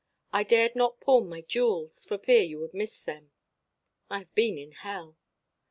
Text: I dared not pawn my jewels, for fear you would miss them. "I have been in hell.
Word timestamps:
I 0.33 0.41
dared 0.41 0.75
not 0.75 0.99
pawn 0.99 1.29
my 1.29 1.41
jewels, 1.41 2.05
for 2.05 2.17
fear 2.17 2.41
you 2.41 2.57
would 2.61 2.73
miss 2.73 3.03
them. 3.03 3.29
"I 4.09 4.17
have 4.17 4.33
been 4.33 4.57
in 4.57 4.71
hell. 4.71 5.15